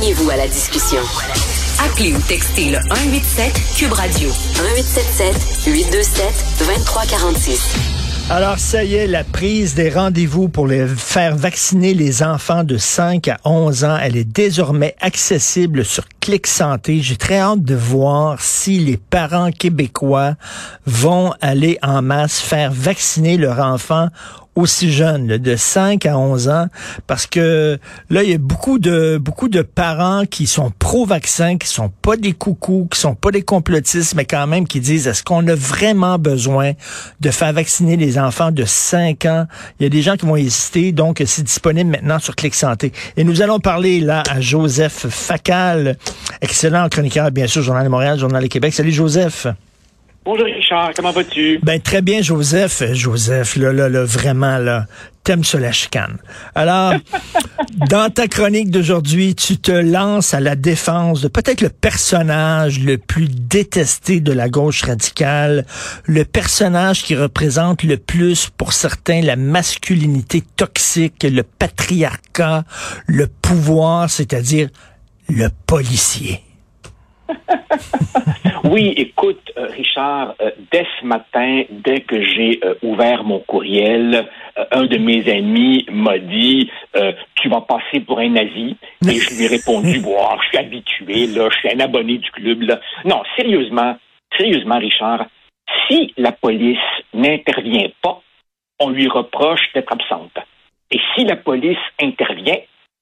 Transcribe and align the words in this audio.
Joignez-vous 0.00 0.30
à 0.30 0.36
la 0.36 0.48
discussion. 0.48 1.00
Appelez 1.84 2.14
ou 2.14 2.18
textez 2.20 2.70
le 2.70 2.78
187 2.88 3.52
Cube 3.76 3.92
Radio 3.92 4.30
1877 4.30 5.66
827 5.66 6.24
2346. 6.60 7.76
Alors, 8.30 8.58
ça 8.58 8.82
y 8.82 8.94
est, 8.94 9.06
la 9.06 9.24
prise 9.24 9.74
des 9.74 9.90
rendez-vous 9.90 10.48
pour 10.48 10.66
les 10.66 10.86
faire 10.86 11.36
vacciner 11.36 11.92
les 11.92 12.22
enfants 12.22 12.64
de 12.64 12.78
5 12.78 13.28
à 13.28 13.36
11 13.44 13.84
ans, 13.84 13.98
elle 14.00 14.16
est 14.16 14.24
désormais 14.24 14.94
accessible 15.02 15.84
sur 15.84 16.04
Clic 16.20 16.46
Santé. 16.46 17.00
J'ai 17.02 17.16
très 17.16 17.38
hâte 17.38 17.62
de 17.62 17.74
voir 17.74 18.40
si 18.40 18.78
les 18.78 18.96
parents 18.96 19.50
québécois 19.50 20.36
vont 20.86 21.34
aller 21.42 21.78
en 21.82 22.00
masse 22.00 22.40
faire 22.40 22.72
vacciner 22.72 23.36
leur 23.36 23.58
enfant 23.58 24.08
aussi 24.60 24.92
jeunes, 24.92 25.26
de 25.26 25.56
5 25.56 26.06
à 26.06 26.18
11 26.18 26.48
ans, 26.48 26.66
parce 27.06 27.26
que 27.26 27.78
là, 28.10 28.22
il 28.22 28.30
y 28.30 28.34
a 28.34 28.38
beaucoup 28.38 28.78
de 28.78 29.18
beaucoup 29.18 29.48
de 29.48 29.62
parents 29.62 30.24
qui 30.24 30.46
sont 30.46 30.72
pro-vaccin, 30.78 31.58
qui 31.58 31.68
sont 31.68 31.90
pas 32.02 32.16
des 32.16 32.32
coucous, 32.32 32.88
qui 32.92 32.98
sont 32.98 33.14
pas 33.14 33.30
des 33.30 33.42
complotistes, 33.42 34.14
mais 34.14 34.24
quand 34.24 34.46
même 34.46 34.66
qui 34.66 34.80
disent 34.80 35.06
est-ce 35.06 35.22
qu'on 35.22 35.46
a 35.48 35.54
vraiment 35.54 36.18
besoin 36.18 36.72
de 37.20 37.30
faire 37.30 37.52
vacciner 37.52 37.96
les 37.96 38.18
enfants 38.18 38.50
de 38.50 38.64
5 38.64 39.24
ans? 39.26 39.46
Il 39.78 39.84
y 39.84 39.86
a 39.86 39.90
des 39.90 40.02
gens 40.02 40.16
qui 40.16 40.26
vont 40.26 40.36
hésiter, 40.36 40.92
donc 40.92 41.22
c'est 41.24 41.42
disponible 41.42 41.90
maintenant 41.90 42.18
sur 42.18 42.36
Clic 42.36 42.54
Santé. 42.54 42.92
Et 43.16 43.24
nous 43.24 43.42
allons 43.42 43.60
parler 43.60 44.00
là 44.00 44.22
à 44.30 44.40
Joseph 44.40 45.06
Facal, 45.08 45.96
excellent 46.40 46.88
chroniqueur, 46.88 47.30
bien 47.30 47.46
sûr, 47.46 47.62
Journal 47.62 47.84
de 47.84 47.90
Montréal, 47.90 48.18
Journal 48.18 48.42
de 48.42 48.48
Québec. 48.48 48.74
Salut 48.74 48.92
Joseph. 48.92 49.46
Bonjour 50.22 50.44
Richard, 50.44 50.92
comment 50.94 51.12
vas-tu? 51.12 51.60
Ben 51.62 51.80
très 51.80 52.02
bien 52.02 52.20
Joseph, 52.20 52.82
Joseph, 52.92 53.56
là, 53.56 53.72
là, 53.72 53.88
là 53.88 54.04
vraiment 54.04 54.58
là, 54.58 54.84
t'aimes 55.24 55.44
ça 55.44 55.58
la 55.58 55.72
chicane. 55.72 56.18
Alors, 56.54 56.92
dans 57.88 58.12
ta 58.12 58.28
chronique 58.28 58.70
d'aujourd'hui, 58.70 59.34
tu 59.34 59.56
te 59.56 59.72
lances 59.72 60.34
à 60.34 60.40
la 60.40 60.56
défense 60.56 61.22
de 61.22 61.28
peut-être 61.28 61.62
le 61.62 61.70
personnage 61.70 62.80
le 62.80 62.98
plus 62.98 63.28
détesté 63.28 64.20
de 64.20 64.32
la 64.32 64.50
gauche 64.50 64.82
radicale, 64.82 65.64
le 66.04 66.26
personnage 66.26 67.02
qui 67.02 67.16
représente 67.16 67.82
le 67.82 67.96
plus 67.96 68.50
pour 68.50 68.74
certains 68.74 69.22
la 69.22 69.36
masculinité 69.36 70.42
toxique, 70.54 71.24
le 71.24 71.44
patriarcat, 71.44 72.64
le 73.06 73.26
pouvoir, 73.26 74.10
c'est-à-dire 74.10 74.68
le 75.30 75.48
policier. 75.66 76.42
oui, 78.64 78.94
écoute, 78.96 79.52
euh, 79.56 79.66
Richard, 79.66 80.34
euh, 80.40 80.50
dès 80.70 80.86
ce 81.00 81.06
matin, 81.06 81.62
dès 81.70 82.00
que 82.00 82.22
j'ai 82.22 82.60
euh, 82.64 82.74
ouvert 82.82 83.24
mon 83.24 83.40
courriel, 83.40 84.28
un 84.72 84.84
de 84.84 84.98
mes 84.98 85.30
amis 85.30 85.86
m'a 85.90 86.18
dit 86.18 86.70
Tu 87.36 87.48
vas 87.48 87.62
passer 87.62 88.00
pour 88.00 88.18
un 88.18 88.28
nazi. 88.28 88.76
Et 89.08 89.14
je 89.14 89.36
lui 89.36 89.44
ai 89.44 89.48
répondu 89.48 90.00
Bon, 90.04 90.18
je 90.42 90.48
suis 90.48 90.58
habitué, 90.58 91.26
là, 91.28 91.48
je 91.50 91.58
suis 91.58 91.70
un 91.70 91.80
abonné 91.80 92.18
du 92.18 92.30
club. 92.30 92.62
Là. 92.62 92.80
Non, 93.04 93.22
sérieusement, 93.36 93.96
sérieusement, 94.36 94.78
Richard, 94.78 95.26
si 95.88 96.12
la 96.16 96.32
police 96.32 96.78
n'intervient 97.14 97.88
pas, 98.02 98.20
on 98.78 98.90
lui 98.90 99.08
reproche 99.08 99.72
d'être 99.74 99.92
absente. 99.92 100.36
Et 100.90 100.98
si 101.14 101.24
la 101.24 101.36
police 101.36 101.78
intervient, 102.00 102.58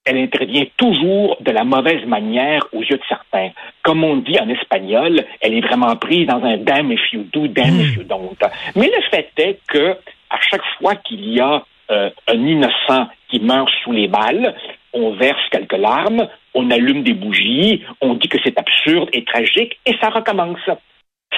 elle 0.08 0.16
intervient 0.16 0.64
toujours 0.78 1.36
de 1.40 1.50
la 1.50 1.64
mauvaise 1.64 2.04
manière 2.06 2.66
aux 2.72 2.80
yeux 2.80 2.96
de 2.96 3.02
certains. 3.06 3.50
Comme 3.82 4.02
on 4.04 4.16
dit 4.16 4.40
en 4.40 4.48
espagnol, 4.48 5.22
elle 5.42 5.52
est 5.52 5.60
vraiment 5.60 5.94
prise 5.96 6.26
dans 6.26 6.42
un 6.42 6.56
damn 6.56 6.90
if 6.90 7.12
you 7.12 7.26
do, 7.30 7.46
damn 7.46 7.78
if 7.78 7.94
you 7.94 8.04
don't. 8.04 8.38
Mais 8.74 8.86
le 8.86 9.02
fait 9.10 9.30
est 9.36 9.58
que 9.68 9.90
à 10.30 10.40
chaque 10.40 10.64
fois 10.78 10.96
qu'il 10.96 11.28
y 11.28 11.40
a 11.40 11.62
euh, 11.90 12.08
un 12.26 12.46
innocent 12.46 13.08
qui 13.28 13.40
meurt 13.40 13.70
sous 13.84 13.92
les 13.92 14.08
balles, 14.08 14.54
on 14.94 15.12
verse 15.12 15.46
quelques 15.50 15.76
larmes, 15.76 16.26
on 16.54 16.70
allume 16.70 17.02
des 17.02 17.12
bougies, 17.12 17.84
on 18.00 18.14
dit 18.14 18.28
que 18.28 18.38
c'est 18.42 18.58
absurde 18.58 19.10
et 19.12 19.24
tragique, 19.24 19.78
et 19.84 19.94
ça 20.00 20.08
recommence. 20.08 20.70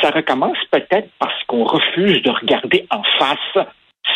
Ça 0.01 0.11
recommence 0.11 0.59
peut-être 0.71 1.09
parce 1.19 1.43
qu'on 1.49 1.65
refuse 1.65 2.23
de 2.23 2.31
regarder 2.31 2.87
en 2.91 3.03
face 3.19 3.67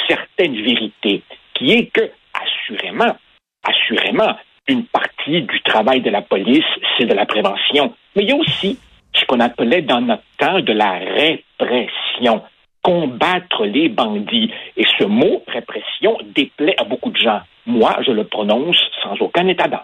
certaines 0.06 0.54
vérités, 0.54 1.22
qui 1.54 1.72
est 1.72 1.86
que, 1.86 2.08
assurément, 2.32 3.16
assurément, 3.64 4.36
une 4.68 4.84
partie 4.84 5.42
du 5.42 5.60
travail 5.62 6.00
de 6.00 6.10
la 6.10 6.22
police, 6.22 6.64
c'est 6.96 7.06
de 7.06 7.14
la 7.14 7.26
prévention. 7.26 7.92
Mais 8.16 8.22
il 8.22 8.28
y 8.30 8.32
a 8.32 8.36
aussi 8.36 8.78
ce 9.14 9.24
qu'on 9.26 9.40
appelait 9.40 9.82
dans 9.82 10.00
notre 10.00 10.22
temps 10.38 10.60
de 10.60 10.72
la 10.72 10.92
répression, 10.92 12.42
combattre 12.82 13.64
les 13.64 13.88
bandits. 13.88 14.50
Et 14.76 14.84
ce 14.98 15.04
mot, 15.04 15.42
répression, 15.48 16.18
déplaît 16.34 16.76
à 16.80 16.84
beaucoup 16.84 17.10
de 17.10 17.16
gens. 17.16 17.40
Moi, 17.66 17.96
je 18.06 18.12
le 18.12 18.24
prononce 18.24 18.80
sans 19.02 19.16
aucun 19.20 19.46
état 19.48 19.68
d'âme. 19.68 19.80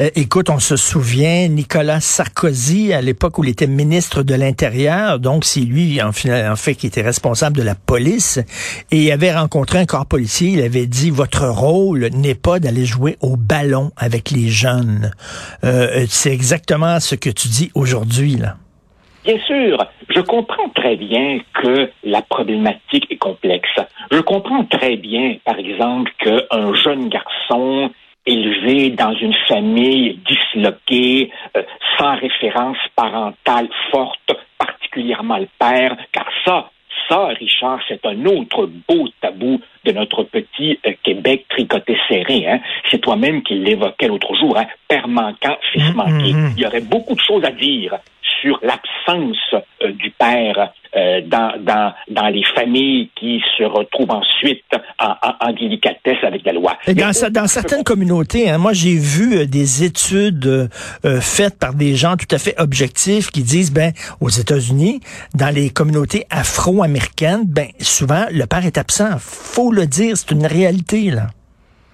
Euh, 0.00 0.10
écoute, 0.14 0.50
on 0.50 0.58
se 0.58 0.76
souvient, 0.76 1.48
Nicolas 1.48 2.00
Sarkozy, 2.00 2.92
à 2.92 3.00
l'époque 3.00 3.38
où 3.38 3.44
il 3.44 3.50
était 3.50 3.66
ministre 3.66 4.22
de 4.22 4.34
l'Intérieur, 4.34 5.18
donc 5.18 5.44
c'est 5.44 5.60
lui, 5.60 6.00
en, 6.02 6.12
fait, 6.12 6.74
qui 6.74 6.86
était 6.86 7.02
responsable 7.02 7.56
de 7.56 7.62
la 7.62 7.74
police, 7.74 8.38
et 8.90 9.04
il 9.04 9.12
avait 9.12 9.34
rencontré 9.34 9.78
un 9.78 9.86
corps 9.86 10.06
policier, 10.06 10.50
il 10.50 10.62
avait 10.62 10.86
dit, 10.86 11.10
votre 11.10 11.46
rôle 11.46 12.08
n'est 12.12 12.34
pas 12.34 12.58
d'aller 12.58 12.84
jouer 12.84 13.16
au 13.20 13.36
ballon 13.36 13.90
avec 13.96 14.30
les 14.30 14.48
jeunes. 14.48 15.10
Euh, 15.64 16.06
c'est 16.08 16.32
exactement 16.32 17.00
ce 17.00 17.14
que 17.14 17.30
tu 17.30 17.48
dis 17.48 17.70
aujourd'hui, 17.74 18.36
là. 18.36 18.56
Bien 19.26 19.38
sûr, 19.44 19.84
je 20.08 20.20
comprends 20.20 20.68
très 20.68 20.94
bien 20.94 21.40
que 21.54 21.90
la 22.04 22.22
problématique 22.22 23.06
est 23.10 23.16
complexe. 23.16 23.80
Je 24.12 24.20
comprends 24.20 24.64
très 24.64 24.96
bien, 24.96 25.34
par 25.44 25.58
exemple, 25.58 26.12
qu'un 26.18 26.74
jeune 26.74 27.08
garçon 27.08 27.90
élevé 28.26 28.90
dans 28.90 29.14
une 29.14 29.34
famille 29.48 30.18
disloquée, 30.26 31.30
euh, 31.56 31.62
sans 31.98 32.16
référence 32.16 32.78
parentale 32.94 33.68
forte, 33.90 34.32
particulièrement 34.58 35.38
le 35.38 35.48
père, 35.58 35.96
car 36.12 36.26
ça, 36.44 36.70
ça, 37.08 37.26
Richard, 37.28 37.80
c'est 37.88 38.04
un 38.04 38.24
autre 38.26 38.68
beau 38.88 39.08
tabou 39.20 39.60
de 39.84 39.92
notre 39.92 40.24
petit 40.24 40.78
euh, 40.86 40.92
Québec 41.02 41.46
tricoté 41.48 41.96
serré. 42.08 42.46
Hein. 42.48 42.60
C'est 42.90 43.00
toi-même 43.00 43.42
qui 43.42 43.54
l'évoquais 43.54 44.08
l'autre 44.08 44.34
jour, 44.34 44.58
hein. 44.58 44.66
père 44.88 45.06
manquant, 45.06 45.56
fils 45.72 45.82
mm-hmm. 45.82 45.94
manqué. 45.94 46.34
Il 46.56 46.62
y 46.62 46.66
aurait 46.66 46.80
beaucoup 46.80 47.14
de 47.14 47.20
choses 47.20 47.44
à 47.44 47.50
dire 47.50 47.94
sur 48.40 48.58
l'absence 48.62 49.36
euh, 49.82 49.92
du 49.92 50.10
père 50.10 50.72
euh, 50.96 51.20
dans, 51.26 51.52
dans, 51.60 51.92
dans 52.08 52.28
les 52.28 52.44
familles 52.54 53.10
qui 53.14 53.42
se 53.56 53.64
retrouvent 53.64 54.10
ensuite 54.10 54.64
en, 54.98 55.14
en, 55.40 55.52
délicatesse 55.52 56.18
avec 56.22 56.44
la 56.44 56.52
loi. 56.52 56.76
Et 56.86 56.94
dans, 56.94 57.12
dans 57.30 57.46
certaines 57.46 57.84
communautés, 57.84 58.48
hein, 58.48 58.58
moi 58.58 58.72
j'ai 58.72 58.94
vu 58.94 59.36
euh, 59.36 59.46
des 59.46 59.84
études 59.84 60.70
faites 61.20 61.58
par 61.58 61.74
des 61.74 61.94
gens 61.94 62.16
tout 62.16 62.32
à 62.34 62.38
fait 62.38 62.54
objectifs 62.58 63.30
qui 63.30 63.42
disent, 63.42 63.72
ben, 63.72 63.92
aux 64.20 64.28
États-Unis, 64.28 65.00
dans 65.34 65.54
les 65.54 65.70
communautés 65.70 66.24
afro-américaines, 66.30 67.44
ben, 67.46 67.68
souvent 67.80 68.26
le 68.30 68.46
père 68.46 68.64
est 68.64 68.78
absent. 68.78 69.16
Faut 69.18 69.72
le 69.72 69.86
dire, 69.86 70.16
c'est 70.16 70.30
une 70.30 70.46
réalité 70.46 71.10
là. 71.10 71.28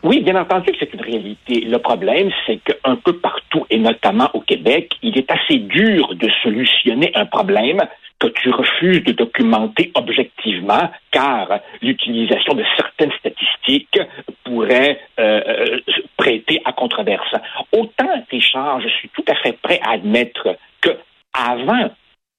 Oui, 0.03 0.21
bien 0.21 0.35
entendu 0.35 0.73
que 0.73 0.79
c'est 0.81 0.93
une 0.93 1.01
réalité. 1.01 1.61
Le 1.61 1.79
problème, 1.79 2.31
c'est 2.47 2.59
qu'un 2.59 2.97
peu 2.97 3.19
partout, 3.19 3.67
et 3.71 3.79
notamment 3.79 4.29
au 4.35 4.41
Québec, 4.41 4.95
il 5.03 5.17
est 5.17 5.31
assez 5.31 5.59
dur 5.59 6.15
de 6.17 6.29
solutionner 6.43 7.13
un 7.15 7.27
problème 7.27 7.81
que 8.19 8.27
tu 8.29 8.51
refuses 8.51 9.05
de 9.05 9.13
documenter 9.13 9.93
objectivement, 9.95 10.91
car 11.11 11.61
l'utilisation 11.83 12.55
de 12.55 12.65
certaines 12.77 13.13
statistiques 13.19 14.01
pourrait 14.45 15.01
euh, 15.21 15.41
euh, 15.47 15.79
prêter 16.17 16.61
à 16.65 16.73
controverse. 16.73 17.35
Autant, 17.73 18.25
Richard, 18.31 18.81
je 18.81 18.89
suis 18.89 19.09
tout 19.11 19.25
à 19.29 19.35
fait 19.37 19.57
prêt 19.61 19.81
à 19.85 19.93
admettre 19.93 20.57
que 20.81 20.91
avant, 21.33 21.91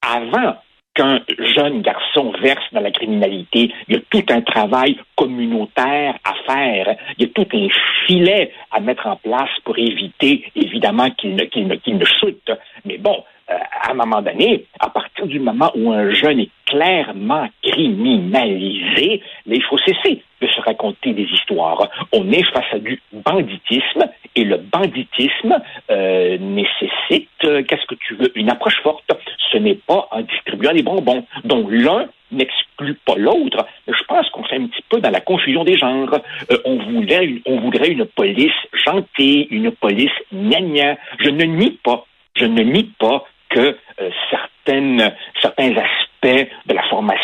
avant 0.01 0.57
qu'un 0.93 1.21
jeune 1.55 1.81
garçon 1.81 2.33
verse 2.41 2.65
dans 2.71 2.81
la 2.81 2.91
criminalité. 2.91 3.71
Il 3.87 3.95
y 3.95 3.97
a 3.97 4.01
tout 4.09 4.23
un 4.29 4.41
travail 4.41 4.97
communautaire 5.15 6.15
à 6.23 6.33
faire. 6.45 6.95
Il 7.17 7.25
y 7.25 7.29
a 7.29 7.33
tout 7.33 7.47
un 7.53 7.67
filet 8.05 8.51
à 8.71 8.79
mettre 8.79 9.07
en 9.07 9.15
place 9.15 9.49
pour 9.63 9.77
éviter, 9.77 10.45
évidemment, 10.55 11.09
qu'il 11.11 11.35
ne, 11.35 11.45
qu'il 11.45 11.67
ne, 11.67 11.75
qu'il 11.75 11.97
ne 11.97 12.05
chute. 12.05 12.51
Mais 12.85 12.97
bon, 12.97 13.23
euh, 13.49 13.57
à 13.81 13.91
un 13.91 13.93
moment 13.95 14.21
donné, 14.21 14.65
à 14.79 14.89
partir 14.89 15.27
du 15.27 15.39
moment 15.39 15.71
où 15.75 15.91
un 15.91 16.13
jeune 16.13 16.39
est 16.39 16.49
clairement 16.65 17.47
criminalisé, 17.61 19.21
mais 19.45 19.57
il 19.57 19.63
faut 19.63 19.77
cesser 19.79 20.21
de 20.41 20.47
se 20.47 20.61
raconter 20.61 21.13
des 21.13 21.23
histoires. 21.25 21.89
On 22.13 22.31
est 22.31 22.45
face 22.53 22.73
à 22.73 22.79
du 22.79 23.01
banditisme 23.11 24.05
et 24.35 24.43
le 24.43 24.57
banditisme 24.57 25.61
euh, 25.89 26.37
nécessite, 26.39 27.29
euh, 27.43 27.63
qu'est-ce 27.63 27.85
que 27.87 27.95
tu 27.95 28.15
veux, 28.15 28.31
une 28.35 28.49
approche 28.49 28.81
forte 28.81 29.11
ce 29.53 29.57
n'est 29.57 29.75
pas 29.75 30.07
en 30.11 30.21
distribuant 30.21 30.73
des 30.73 30.83
bonbons. 30.83 31.25
Donc 31.43 31.67
l'un 31.69 32.07
n'exclut 32.31 32.95
pas 33.05 33.15
l'autre. 33.15 33.65
Je 33.87 34.03
pense 34.07 34.29
qu'on 34.31 34.43
fait 34.43 34.55
un 34.55 34.67
petit 34.67 34.83
peu 34.89 34.99
dans 34.99 35.11
la 35.11 35.21
confusion 35.21 35.63
des 35.63 35.77
genres. 35.77 36.19
Euh, 36.51 36.57
on, 36.65 36.77
voulait, 36.77 37.41
on 37.45 37.59
voudrait 37.59 37.89
une 37.89 38.05
police 38.05 38.51
gentille, 38.73 39.47
une 39.51 39.71
police 39.71 40.11
gnagna. 40.31 40.97
Je 41.19 41.29
ne 41.29 41.43
nie 41.43 41.79
pas, 41.83 42.05
je 42.35 42.45
ne 42.45 42.63
nie 42.63 42.91
pas 42.99 43.25
que 43.49 43.77
euh, 44.01 44.09
certaines, 44.31 45.13
certains 45.41 45.75
aspects 45.77 46.49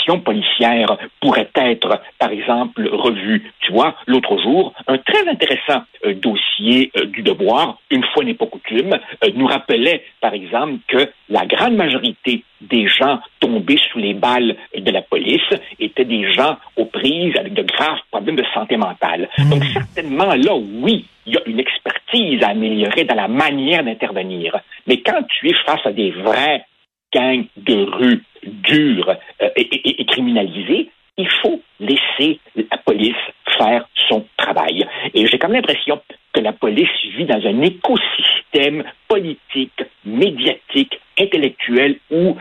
aspects 0.10 0.20
de 0.20 0.20
la 0.20 0.20
formation 0.20 0.20
policière 0.20 0.98
pourraient 1.22 1.50
être, 1.56 2.02
par 2.18 2.32
exemple, 2.32 2.88
revus. 2.92 3.52
Tu 3.62 3.72
vois, 3.72 3.96
l'autre 4.08 4.38
jour, 4.42 4.74
un 4.88 4.98
très 4.98 5.28
intéressant 5.28 5.84
euh, 6.06 6.14
dossier 6.14 6.92
euh, 6.98 7.06
du 7.06 7.22
devoir, 7.22 7.80
une 7.90 8.04
fois 8.14 8.24
n'est 8.24 8.34
pas 8.34 8.46
coutume, 8.46 8.98
euh, 9.24 9.30
nous 9.36 9.48
rappelait, 9.48 10.04
par 10.22 10.34
exemple, 10.34 10.76
que 10.88 11.10
la 11.30 11.46
grande 11.46 11.76
majorité 11.76 12.44
des 12.62 12.88
gens 12.88 13.20
tombés 13.40 13.80
sous 13.92 14.00
les 14.00 14.14
balles 14.14 14.56
de 14.76 14.92
la 14.92 15.02
police 15.02 15.42
étaient 15.80 16.06
des 16.06 16.32
gens 16.34 16.58
aux 16.76 16.86
prises 16.86 17.36
avec 17.38 17.54
de 17.54 17.64
graves 17.64 18.00
problèmes 18.12 18.36
de 18.36 18.46
santé 18.54 18.78
mentale. 18.78 19.30
Mmh. 19.38 19.50
Donc, 19.50 19.64
certainement, 19.74 20.34
là, 20.34 20.56
oui, 20.56 21.06
il 21.26 21.34
y 21.34 21.38
a 21.38 21.42
une 21.46 21.60
expertise 21.60 22.44
à 22.44 22.50
améliorer 22.50 23.04
dans 23.06 23.16
la 23.16 23.28
manière 23.28 23.84
d'intervenir. 23.84 24.60
Mais 24.88 25.02
quand 25.02 25.24
tu 25.30 25.50
es 25.50 25.54
face 25.66 25.86
à 25.86 25.92
des 25.92 26.12
vrais 26.12 26.66
gangs 27.14 27.46
de 27.58 27.86
rue 27.86 28.24
durs 28.70 29.10
euh, 29.10 29.50
et, 29.56 29.62
et, 29.62 30.02
et 30.02 30.06
criminalisés, 30.06 30.90
il 31.18 31.30
faut 31.42 31.62
laisser 31.80 32.40
la 32.56 32.78
police 32.78 33.16
faire 33.58 33.86
son 34.08 34.26
travail. 34.38 34.88
Et 35.14 35.28
j'ai 35.28 35.38
comme 35.38 35.54
l'impression 35.54 36.02
que 36.34 36.40
la 36.40 36.54
police 36.54 36.90
vit 37.18 37.26
dans 37.26 37.46
un 37.46 37.62
écosystème 37.62 38.84
politique, 39.08 39.84
médiatique, 40.06 41.00
intellectuel 41.20 42.00
où 42.10 42.38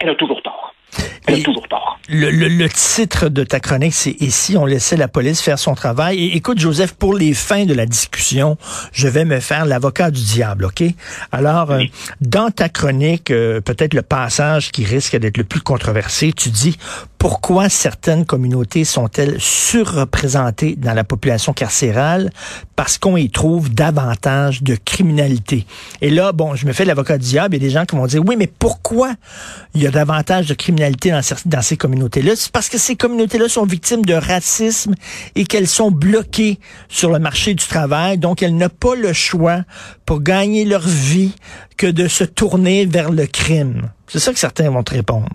elle 0.00 0.10
a 0.10 0.14
toujours 0.14 0.42
tort. 0.42 0.74
Elle 1.26 1.40
a 1.40 1.42
toujours 1.42 1.68
tort. 1.68 1.97
Le, 2.10 2.30
le, 2.30 2.48
le, 2.48 2.68
titre 2.70 3.28
de 3.28 3.44
ta 3.44 3.60
chronique, 3.60 3.92
c'est 3.92 4.16
Ici, 4.20 4.56
on 4.56 4.64
laissait 4.64 4.96
la 4.96 5.08
police 5.08 5.42
faire 5.42 5.58
son 5.58 5.74
travail. 5.74 6.18
Et 6.18 6.36
écoute, 6.36 6.58
Joseph, 6.58 6.94
pour 6.94 7.12
les 7.14 7.34
fins 7.34 7.66
de 7.66 7.74
la 7.74 7.84
discussion, 7.84 8.56
je 8.92 9.08
vais 9.08 9.26
me 9.26 9.40
faire 9.40 9.66
l'avocat 9.66 10.10
du 10.10 10.22
diable, 10.22 10.64
OK? 10.64 10.82
Alors, 11.32 11.68
oui. 11.68 11.84
euh, 11.84 12.14
dans 12.22 12.50
ta 12.50 12.70
chronique, 12.70 13.30
euh, 13.30 13.60
peut-être 13.60 13.92
le 13.92 14.00
passage 14.00 14.72
qui 14.72 14.86
risque 14.86 15.16
d'être 15.16 15.36
le 15.36 15.44
plus 15.44 15.60
controversé, 15.60 16.32
tu 16.32 16.48
dis 16.48 16.78
pourquoi 17.18 17.68
certaines 17.68 18.24
communautés 18.24 18.84
sont-elles 18.84 19.40
surreprésentées 19.40 20.76
dans 20.76 20.94
la 20.94 21.02
population 21.02 21.52
carcérale? 21.52 22.30
Parce 22.76 22.96
qu'on 22.96 23.16
y 23.16 23.28
trouve 23.28 23.74
davantage 23.74 24.62
de 24.62 24.76
criminalité. 24.76 25.66
Et 26.00 26.10
là, 26.10 26.30
bon, 26.32 26.54
je 26.54 26.64
me 26.64 26.72
fais 26.72 26.84
l'avocat 26.84 27.18
du 27.18 27.26
diable, 27.26 27.56
il 27.56 27.62
y 27.62 27.66
a 27.66 27.68
des 27.68 27.74
gens 27.74 27.84
qui 27.84 27.96
vont 27.96 28.06
dire, 28.06 28.22
oui, 28.24 28.36
mais 28.38 28.46
pourquoi 28.46 29.14
il 29.74 29.82
y 29.82 29.86
a 29.86 29.90
davantage 29.90 30.46
de 30.46 30.54
criminalité 30.54 31.10
dans, 31.10 31.20
dans 31.46 31.62
ces 31.62 31.76
C'est 32.36 32.52
parce 32.52 32.68
que 32.68 32.78
ces 32.78 32.96
communautés-là 32.96 33.48
sont 33.48 33.64
victimes 33.64 34.04
de 34.04 34.14
racisme 34.14 34.94
et 35.34 35.44
qu'elles 35.44 35.66
sont 35.66 35.90
bloquées 35.90 36.58
sur 36.88 37.10
le 37.10 37.18
marché 37.18 37.54
du 37.54 37.64
travail, 37.64 38.18
donc 38.18 38.42
elles 38.42 38.56
n'ont 38.56 38.68
pas 38.68 38.94
le 38.94 39.12
choix 39.12 39.62
pour 40.06 40.22
gagner 40.22 40.64
leur 40.64 40.86
vie 40.86 41.34
que 41.76 41.86
de 41.86 42.08
se 42.08 42.24
tourner 42.24 42.86
vers 42.86 43.10
le 43.10 43.26
crime. 43.26 43.90
C'est 44.06 44.18
ça 44.18 44.32
que 44.32 44.38
certains 44.38 44.70
vont 44.70 44.82
te 44.82 44.94
répondre. 44.94 45.28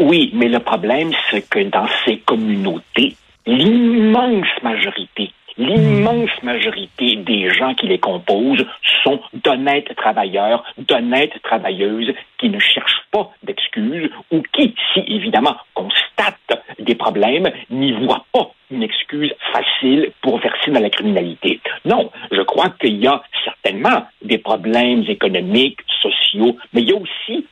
Oui, 0.00 0.30
mais 0.34 0.48
le 0.48 0.60
problème, 0.60 1.10
c'est 1.30 1.42
que 1.42 1.68
dans 1.70 1.86
ces 2.04 2.18
communautés, 2.18 3.16
l'immense 3.46 4.46
majorité, 4.62 5.30
l'immense 5.60 6.30
majorité 6.42 7.16
des 7.16 7.50
gens 7.50 7.74
qui 7.74 7.86
les 7.86 7.98
composent 7.98 8.64
sont 9.04 9.20
d'honnêtes 9.44 9.94
travailleurs, 9.94 10.64
d'honnêtes 10.78 11.40
travailleuses 11.42 12.12
qui 12.38 12.48
ne 12.48 12.58
cherchent 12.58 13.04
pas 13.12 13.30
d'excuses 13.42 14.10
ou 14.30 14.42
qui, 14.52 14.74
si 14.92 15.00
évidemment 15.06 15.56
constatent 15.74 16.64
des 16.78 16.94
problèmes, 16.94 17.50
n'y 17.70 17.92
voient 17.92 18.24
pas 18.32 18.50
une 18.70 18.82
excuse 18.82 19.34
facile 19.52 20.12
pour 20.22 20.38
verser 20.38 20.70
dans 20.70 20.80
la 20.80 20.90
criminalité. 20.90 21.60
Non, 21.84 22.10
je 22.30 22.40
crois 22.42 22.70
qu'il 22.80 22.96
y 22.96 23.06
a 23.06 23.22
certainement 23.44 24.06
des 24.22 24.38
problèmes 24.38 25.04
économiques, 25.08 25.80
sociaux, 26.00 26.56
mais 26.72 26.82
il 26.82 26.90
y 26.90 26.92
a 26.92 26.96
aussi 26.96 27.46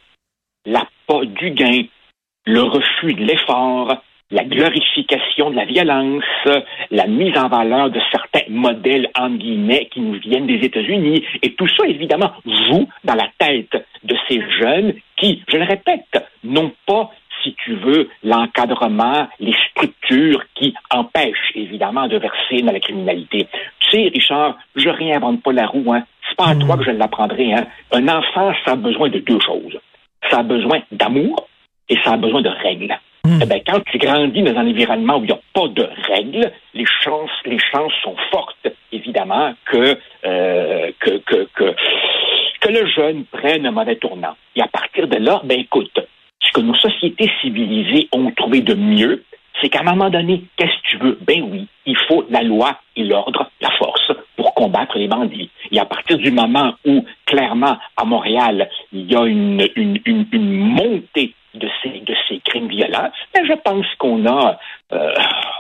l'appât 0.65 1.27
du 1.27 1.51
gain, 1.51 1.83
le 2.47 2.63
refus 2.63 3.13
de 3.15 3.25
l'effort, 3.25 4.03
la 4.31 4.45
glorification 4.45 5.51
de 5.51 5.57
la 5.57 5.65
violence, 5.65 6.25
la 6.91 7.07
mise 7.07 7.37
en 7.37 7.49
valeur 7.49 7.91
de 7.91 8.01
certains 8.13 8.49
modèles, 8.51 9.09
en 9.19 9.31
guillemets, 9.31 9.89
qui 9.91 10.01
nous 10.01 10.19
viennent 10.19 10.47
des 10.47 10.65
États-Unis. 10.67 11.25
Et 11.43 11.55
tout 11.55 11.69
ça, 11.69 11.87
évidemment, 11.87 12.33
joue 12.45 12.89
dans 13.05 13.15
la 13.15 13.29
tête 13.39 13.87
de 14.05 14.17
ces 14.29 14.43
jeunes 14.61 14.95
qui, 15.17 15.43
je 15.49 15.57
le 15.57 15.65
répète, 15.65 16.25
n'ont 16.45 16.73
pas 16.87 17.11
si 17.43 17.55
tu 17.65 17.75
veux, 17.75 18.11
l'encadrement, 18.25 19.29
les 19.39 19.55
structures 19.71 20.43
qui 20.55 20.75
empêchent, 20.91 21.53
évidemment, 21.55 22.09
de 22.09 22.19
verser 22.19 22.63
dans 22.63 22.73
la 22.73 22.81
criminalité. 22.81 23.47
Tu 23.79 23.91
sais, 23.91 24.11
Richard, 24.13 24.57
je 24.75 24.89
réinvente 24.89 25.43
pas 25.43 25.53
la 25.53 25.67
roue, 25.67 25.93
hein. 25.93 26.03
C'est 26.29 26.37
pas 26.37 26.49
à 26.49 26.57
toi 26.57 26.77
que 26.77 26.85
je 26.85 26.91
l'apprendrai, 26.91 27.53
hein. 27.55 27.67
Un 27.93 28.09
enfant, 28.09 28.53
ça 28.65 28.73
a 28.73 28.77
besoin 28.77 29.09
de 29.09 29.19
deux 29.21 29.41
choses. 29.41 29.79
Ça 30.31 30.39
a 30.39 30.43
besoin 30.43 30.81
d'amour 30.91 31.49
et 31.89 31.97
ça 32.05 32.15
a 32.15 32.17
besoin 32.17 32.43
de 32.43 32.49
règles. 32.49 32.99
Mmh. 33.25 33.41
Eh 33.43 33.47
bien, 33.47 33.61
quand 33.67 33.81
tu 33.91 33.99
grandis 33.99 34.43
dans 34.43 34.57
un 34.57 34.67
environnement 34.67 35.17
où 35.17 35.25
il 35.25 35.27
n'y 35.27 35.33
a 35.33 35.41
pas 35.53 35.69
de 35.69 35.89
règles, 36.09 36.53
les 36.75 36.87
chances, 37.03 37.31
les 37.45 37.59
chances 37.59 37.93
sont 38.03 38.17
fortes, 38.31 38.69
évidemment, 38.93 39.55
que, 39.67 39.99
euh, 40.25 40.91
que, 41.01 41.19
que, 41.19 41.49
que, 41.55 41.75
que 42.61 42.69
le 42.69 42.87
jeune 42.87 43.25
prenne 43.25 43.67
un 43.67 43.73
mauvais 43.73 43.97
tournant. 43.97 44.37
Et 44.57 44.63
à 44.63 44.69
partir 44.69 45.09
de 45.09 45.17
là, 45.17 45.41
ben 45.45 45.61
écoute, 45.61 45.99
ce 46.41 46.53
que 46.53 46.61
nos 46.61 46.75
sociétés 46.75 47.31
civilisées 47.41 48.09
ont 48.13 48.31
trouvé 48.31 48.61
de 48.61 48.75
mieux, 48.75 49.25
c'est 49.61 49.69
qu'à 49.69 49.81
un 49.81 49.95
moment 49.95 50.09
donné, 50.09 50.45
qu'est-ce 50.57 50.71
que 50.71 50.89
tu 50.89 50.97
veux? 50.99 51.19
Ben 51.21 51.43
oui, 51.43 51.67
il 51.85 51.97
faut 52.07 52.25
la 52.31 52.43
loi 52.43 52.79
et 52.95 53.03
l'ordre, 53.03 53.51
la 53.61 53.71
force, 53.73 54.13
pour 54.37 54.55
combattre 54.55 54.97
les 54.97 55.09
bandits. 55.09 55.51
Et 55.73 55.81
à 55.81 55.85
partir 55.85 56.17
du 56.17 56.31
moment 56.31 56.75
où, 56.87 57.05
clairement, 57.27 57.77
à 57.97 58.05
Montréal, 58.05 58.71
il 58.93 59.11
y 59.11 59.17
a 59.17 59.25
une, 59.25 59.69
une, 59.75 59.99
une, 60.07 60.27
une 60.31 60.55
montée 60.55 61.35
de 61.55 61.69
ces, 61.83 61.89
de 61.89 62.15
ces 62.29 62.39
crimes 62.59 62.69
violents, 62.69 63.11
ben 63.35 63.47
je 63.47 63.55
pense 63.65 63.87
qu'on 63.99 64.27
a, 64.27 64.59
euh, 64.93 65.15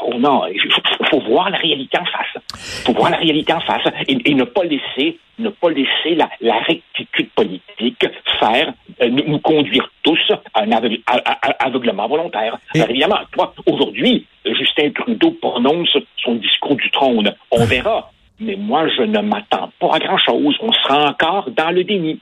on 0.07 0.25
a, 0.25 0.49
il 0.53 0.61
faut, 0.73 1.05
faut, 1.11 1.21
voir 1.21 1.51
la 1.51 1.59
réalité 1.59 1.99
en 1.99 2.05
face. 2.05 2.43
Il 2.81 2.87
faut 2.87 2.93
voir 2.93 3.11
la 3.11 3.19
réalité 3.19 3.53
en 3.53 3.61
face 3.61 3.83
et, 4.07 4.31
et, 4.31 4.35
ne 4.35 4.45
pas 4.45 4.65
laisser, 4.65 5.19
ne 5.39 5.51
pas 5.51 5.71
laisser 5.71 6.15
la, 6.17 6.29
la 6.41 6.59
rectitude 6.61 7.31
politique 7.31 8.07
faire 8.41 8.73
euh, 9.03 9.09
nous, 9.09 9.25
nous, 9.27 9.39
conduire 9.39 9.91
tous 10.03 10.33
à 10.55 10.63
un 10.63 10.73
aveugle, 10.73 10.99
à, 11.07 11.17
à, 11.17 11.67
aveuglement 11.67 12.09
volontaire. 12.09 12.59
Et... 12.75 12.79
Alors, 12.79 12.91
évidemment, 12.91 13.21
toi, 13.33 13.55
aujourd'hui, 13.67 14.27
Justin 14.45 14.91
Trudeau 14.91 15.33
prononce 15.33 15.97
son 16.23 16.37
discours 16.37 16.77
du 16.77 16.91
trône. 16.91 17.35
On 17.51 17.65
verra. 17.65 18.11
Mais 18.41 18.57
moi, 18.57 18.87
je 18.89 19.03
ne 19.03 19.21
m'attends 19.21 19.71
pas 19.81 19.95
à 19.95 19.99
grand-chose. 19.99 20.57
On 20.61 20.73
sera 20.73 21.11
encore 21.11 21.51
dans 21.51 21.71
le 21.71 21.83
déni. 21.83 22.21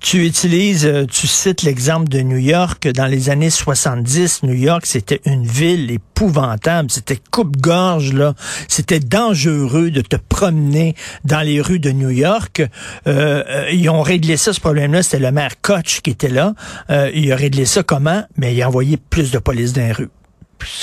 Tu 0.00 0.24
utilises, 0.24 0.86
euh, 0.86 1.06
tu 1.06 1.26
cites 1.26 1.62
l'exemple 1.62 2.08
de 2.08 2.20
New 2.20 2.38
York. 2.38 2.88
Dans 2.88 3.06
les 3.06 3.30
années 3.30 3.50
70, 3.50 4.42
New 4.42 4.54
York, 4.54 4.86
c'était 4.86 5.20
une 5.24 5.46
ville 5.46 5.90
épouvantable. 5.90 6.90
C'était 6.90 7.18
coupe-gorge, 7.30 8.12
là. 8.12 8.34
C'était 8.68 9.00
dangereux 9.00 9.90
de 9.90 10.00
te 10.00 10.16
promener 10.16 10.94
dans 11.24 11.40
les 11.40 11.60
rues 11.60 11.80
de 11.80 11.90
New 11.90 12.10
York. 12.10 12.62
Euh, 13.06 13.42
euh 13.48 13.70
ils 13.72 13.88
ont 13.88 14.02
réglé 14.02 14.36
ça, 14.36 14.52
ce 14.52 14.60
problème-là. 14.60 15.02
C'était 15.02 15.22
le 15.22 15.32
maire 15.32 15.60
Koch 15.60 16.00
qui 16.02 16.10
était 16.10 16.28
là. 16.28 16.54
Euh, 16.90 17.10
il 17.14 17.32
a 17.32 17.36
réglé 17.36 17.64
ça 17.64 17.82
comment? 17.82 18.22
Mais 18.36 18.54
il 18.54 18.62
a 18.62 18.68
envoyé 18.68 18.96
plus 18.96 19.30
de 19.30 19.38
police 19.38 19.72
dans 19.72 19.82
les 19.82 19.92
rues. 19.92 20.10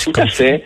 Tout 0.04 0.12
à 0.16 0.26
fait. 0.26 0.62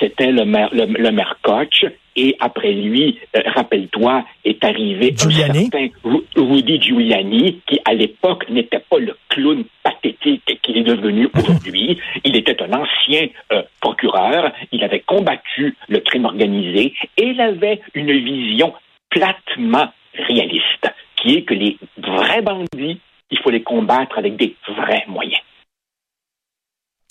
C'était 0.00 0.32
le 0.32 0.44
maire, 0.44 0.70
le, 0.72 0.86
le 0.86 1.10
maire 1.10 1.38
Koch 1.42 1.84
et 2.16 2.36
après 2.40 2.72
lui, 2.72 3.18
euh, 3.36 3.40
rappelle-toi, 3.54 4.24
est 4.44 4.62
arrivé 4.64 5.14
Giuliani. 5.16 5.58
un 5.58 5.70
certain 5.70 5.88
Rudy 6.36 6.80
Giuliani, 6.80 7.60
qui 7.66 7.80
à 7.84 7.94
l'époque 7.94 8.48
n'était 8.48 8.78
pas 8.78 8.98
le 8.98 9.16
clown 9.28 9.64
pathétique 9.82 10.60
qu'il 10.62 10.78
est 10.78 10.84
devenu 10.84 11.28
aujourd'hui. 11.34 11.98
Il 12.24 12.36
était 12.36 12.62
un 12.62 12.72
ancien 12.72 13.26
euh, 13.52 13.62
procureur, 13.80 14.52
il 14.70 14.84
avait 14.84 15.00
combattu 15.00 15.76
le 15.88 16.00
crime 16.00 16.24
organisé 16.24 16.94
et 17.16 17.26
il 17.26 17.40
avait 17.40 17.80
une 17.94 18.12
vision 18.12 18.72
platement 19.10 19.88
réaliste, 20.14 20.86
qui 21.16 21.36
est 21.36 21.42
que 21.42 21.54
les 21.54 21.76
vrais 21.98 22.42
bandits, 22.42 23.00
il 23.30 23.38
faut 23.42 23.50
les 23.50 23.62
combattre 23.62 24.18
avec 24.18 24.36
des 24.36 24.54
vrais 24.68 25.04
moyens. 25.08 25.42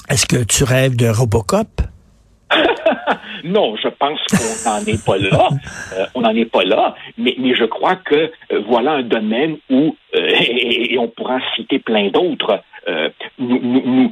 Est-ce 0.10 0.26
que 0.26 0.44
tu 0.44 0.64
rêves 0.64 0.96
de 0.96 1.08
Robocop? 1.08 1.93
non, 3.44 3.76
je 3.76 3.88
pense 3.88 4.20
qu'on 4.30 4.70
n'en 4.70 4.86
est 4.86 5.06
pas 5.06 5.18
là. 5.18 5.50
Euh, 5.96 6.06
on 6.16 6.22
n'en 6.22 6.36
est 6.36 6.46
pas 6.46 6.64
là, 6.64 6.96
mais, 7.18 7.36
mais 7.38 7.56
je 7.56 7.66
crois 7.66 7.96
que 7.96 8.32
euh, 8.52 8.62
voilà 8.68 8.94
un 8.94 9.04
domaine 9.04 9.58
où, 9.70 9.96
euh, 10.16 10.30
et, 10.40 10.98
on 10.98 11.08
pourra 11.08 11.36
en 11.36 11.56
citer 11.56 11.80
plein 11.80 12.10
d'autres, 12.10 12.62
nous 13.40 14.12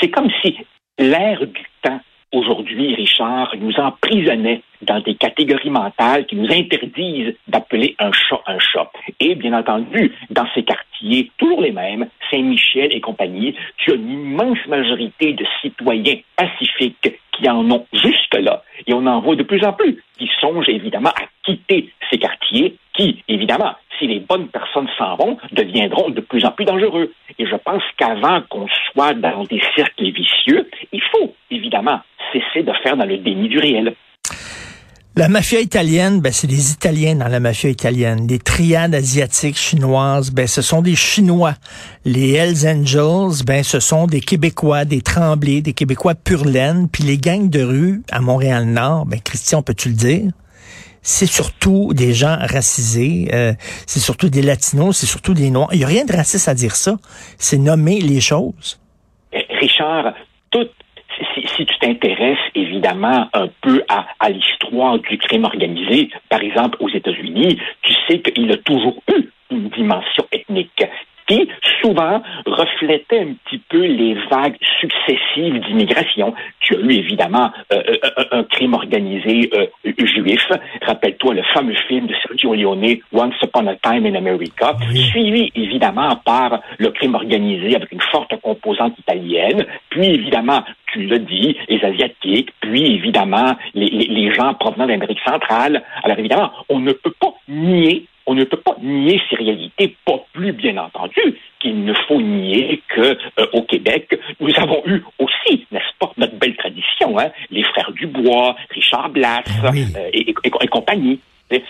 c'est 0.00 0.10
comme 0.10 0.30
si 0.42 0.58
l'ère 0.98 1.46
du 1.46 1.64
temps 1.82 2.00
aujourd'hui, 2.32 2.94
Richard, 2.94 3.54
nous 3.58 3.74
emprisonnait 3.78 4.62
dans 4.82 5.00
des 5.00 5.14
catégories 5.14 5.70
mentales 5.70 6.26
qui 6.26 6.36
nous 6.36 6.50
interdisent 6.52 7.34
d'appeler 7.48 7.94
un 7.98 8.12
chat 8.12 8.40
un 8.46 8.58
chat. 8.58 8.90
Et 9.20 9.34
bien 9.34 9.52
entendu, 9.52 10.12
dans 10.30 10.46
ces 10.54 10.64
quartiers, 10.94 11.30
toujours 11.38 11.60
les 11.60 11.72
mêmes, 11.72 12.08
Saint-Michel 12.30 12.94
et 12.94 13.00
compagnie, 13.00 13.54
tu 13.76 13.92
as 13.92 13.94
une 13.94 14.10
immense 14.10 14.58
majorité 14.68 15.32
de 15.32 15.44
citoyens 15.60 16.16
pacifiques 16.36 17.18
qui 17.32 17.48
en 17.48 17.70
ont 17.70 17.86
jusque-là. 17.92 18.62
Et 18.86 18.94
on 18.94 19.06
en 19.06 19.20
voit 19.20 19.36
de 19.36 19.42
plus 19.42 19.64
en 19.64 19.72
plus 19.72 20.02
qui 20.18 20.28
songent 20.40 20.68
évidemment 20.68 21.10
à 21.10 21.24
quitter 21.44 21.90
ces 22.10 22.18
quartiers 22.18 22.76
qui, 22.94 23.22
évidemment, 23.28 23.72
si 23.98 24.06
les 24.06 24.20
bonnes 24.20 24.48
personnes 24.48 24.88
s'en 24.96 25.16
vont, 25.16 25.38
deviendront 25.52 26.10
de 26.10 26.20
plus 26.20 26.44
en 26.44 26.50
plus 26.50 26.64
dangereux. 26.64 27.12
Et 27.38 27.46
je 27.46 27.56
pense 27.56 27.82
qu'avant 27.96 28.42
qu'on 28.48 28.66
soit 28.92 29.14
dans 29.14 29.42
des 29.44 29.60
cercles 29.74 30.10
vicieux, 30.10 30.68
il 30.92 31.02
faut 31.02 31.34
évidemment 31.50 32.00
cesser 32.32 32.62
de 32.62 32.72
faire 32.82 32.96
dans 32.96 33.06
le 33.06 33.18
déni 33.18 33.48
du 33.48 33.58
réel. 33.58 33.94
La 35.16 35.28
mafia 35.28 35.60
italienne, 35.60 36.20
ben, 36.20 36.32
c'est 36.32 36.48
des 36.48 36.72
Italiens 36.72 37.14
dans 37.14 37.28
la 37.28 37.38
mafia 37.38 37.70
italienne. 37.70 38.26
Les 38.28 38.40
triades 38.40 38.96
asiatiques 38.96 39.56
chinoises, 39.56 40.32
ben, 40.32 40.48
ce 40.48 40.60
sont 40.60 40.82
des 40.82 40.96
Chinois. 40.96 41.54
Les 42.04 42.32
Hells 42.32 42.66
Angels, 42.66 43.44
ben, 43.46 43.62
ce 43.62 43.78
sont 43.78 44.08
des 44.08 44.20
Québécois, 44.20 44.84
des 44.84 45.02
Tremblés, 45.02 45.62
des 45.62 45.72
Québécois 45.72 46.16
pur 46.16 46.44
laine. 46.44 46.88
Puis 46.88 47.04
les 47.04 47.16
gangs 47.16 47.48
de 47.48 47.62
rue 47.62 48.02
à 48.10 48.20
Montréal-Nord, 48.20 49.06
ben, 49.06 49.20
Christian, 49.20 49.62
peux-tu 49.62 49.90
le 49.90 49.94
dire? 49.94 50.32
c'est 51.06 51.26
surtout 51.26 51.92
des 51.92 52.14
gens 52.14 52.38
racisés, 52.40 53.28
euh, 53.34 53.52
c'est 53.86 54.00
surtout 54.00 54.30
des 54.30 54.40
latinos, 54.40 54.96
c'est 54.96 55.06
surtout 55.06 55.34
des 55.34 55.50
noirs. 55.50 55.68
Il 55.72 55.78
n'y 55.78 55.84
a 55.84 55.86
rien 55.86 56.06
de 56.06 56.16
raciste 56.16 56.48
à 56.48 56.54
dire 56.54 56.74
ça. 56.74 56.96
C'est 57.36 57.58
nommer 57.58 58.00
les 58.00 58.22
choses. 58.22 58.80
Eh, 59.34 59.44
Richard, 59.60 60.14
tout, 60.50 60.66
si, 61.34 61.66
tu 61.66 61.78
t'intéresses 61.78 62.38
évidemment 62.54 63.28
un 63.32 63.48
peu 63.60 63.82
à, 63.88 64.30
l'histoire 64.30 64.98
du 64.98 65.18
crime 65.18 65.44
organisé, 65.44 66.10
par 66.28 66.42
exemple 66.42 66.76
aux 66.80 66.88
États-Unis, 66.88 67.58
tu 67.82 67.92
sais 68.08 68.20
qu'il 68.20 68.50
a 68.52 68.56
toujours 68.58 69.02
eu 69.14 69.30
une 69.50 69.68
dimension 69.68 70.26
ethnique 70.32 70.84
qui 71.26 71.48
souvent 71.80 72.22
reflétait 72.46 73.20
un 73.20 73.34
petit 73.44 73.58
peu 73.68 73.84
les 73.84 74.14
vagues 74.30 74.56
successives 74.80 75.60
d'immigration. 75.66 76.34
Tu 76.60 76.76
as 76.76 76.80
eu 76.80 76.92
évidemment 76.92 77.50
euh, 77.72 77.82
euh, 78.04 78.24
un, 78.32 78.44
crime 78.44 78.74
organisé 78.74 79.50
euh, 79.54 79.66
juif. 79.98 80.46
Rappelle-toi 80.82 81.34
le 81.34 81.42
fameux 81.54 81.74
film 81.88 82.06
de 82.06 82.14
Sergio 82.26 82.54
Leone, 82.54 82.96
Once 83.12 83.34
Upon 83.42 83.66
a 83.66 83.76
Time 83.76 84.06
in 84.06 84.14
America, 84.14 84.76
suivi 85.10 85.50
évidemment 85.54 86.16
par 86.24 86.60
le 86.78 86.90
crime 86.90 87.14
organisé 87.14 87.76
avec 87.76 87.92
une 87.92 88.00
forte 88.00 88.38
composante 88.40 88.98
italienne, 88.98 89.66
puis 89.90 90.06
évidemment 90.06 90.62
tu 90.92 91.06
l'as 91.06 91.18
dit, 91.18 91.56
les 91.68 91.84
Asiatiques, 91.84 92.50
puis 92.60 92.94
évidemment 92.94 93.56
les, 93.74 93.86
les, 93.86 94.06
les 94.06 94.32
gens 94.32 94.54
provenant 94.54 94.86
d'Amérique 94.86 95.18
centrale. 95.26 95.82
Alors 96.04 96.18
évidemment, 96.18 96.52
on 96.68 96.78
ne 96.78 96.92
peut 96.92 97.12
pas 97.18 97.34
nier 97.48 98.06
on 98.26 98.34
ne 98.34 98.44
peut 98.44 98.56
pas 98.56 98.76
nier 98.82 99.20
ces 99.28 99.36
réalités, 99.36 99.96
pas 100.04 100.24
plus 100.32 100.52
bien 100.52 100.76
entendu 100.76 101.38
qu'il 101.60 101.84
ne 101.84 101.94
faut 102.06 102.20
nier 102.20 102.82
que 102.88 103.16
euh, 103.38 103.46
au 103.52 103.62
Québec, 103.62 104.18
nous 104.40 104.52
avons 104.56 104.82
eu 104.86 105.02
aussi, 105.18 105.66
n'est-ce 105.70 105.98
pas, 105.98 106.12
notre 106.16 106.36
belle 106.36 106.56
tradition, 106.56 107.18
hein, 107.18 107.30
les 107.50 107.62
frères 107.62 107.92
Dubois, 107.92 108.56
Richard 108.70 109.10
Blas 109.10 109.42
ah 109.62 109.70
euh, 109.70 110.10
et, 110.12 110.34
compagnie. 110.68 111.20